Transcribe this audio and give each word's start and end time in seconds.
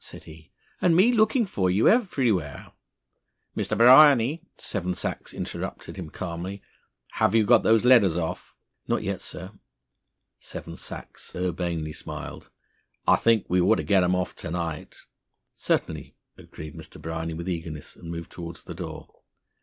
said 0.03 0.23
he, 0.23 0.51
"and 0.81 0.95
me 0.95 1.11
looked 1.13 1.47
for 1.47 1.69
you 1.69 1.87
everywhere" 1.87 2.71
"Mr. 3.55 3.77
Bryany," 3.77 4.41
Seven 4.57 4.95
Sachs 4.95 5.31
interrupted 5.31 5.95
him 5.95 6.09
calmly, 6.09 6.59
"have 7.21 7.35
you 7.35 7.45
got 7.45 7.61
those 7.61 7.85
letters 7.85 8.17
off?" 8.17 8.55
"Not 8.87 9.03
yet, 9.03 9.21
sir." 9.21 9.51
Seven 10.39 10.75
Sachs 10.75 11.35
urbanely 11.35 11.93
smiled. 11.93 12.49
"I 13.07 13.15
think 13.15 13.45
we 13.47 13.61
ought 13.61 13.75
to 13.75 13.83
get 13.83 14.01
them 14.01 14.15
off 14.15 14.35
to 14.37 14.49
night." 14.49 14.95
"Certainly," 15.53 16.15
agreed 16.35 16.73
Mr. 16.75 16.99
Bryany 16.99 17.35
with 17.35 17.47
eagerness, 17.47 17.95
and 17.95 18.09
moved 18.09 18.31
towards 18.31 18.63
the 18.63 18.73
door. 18.73 19.07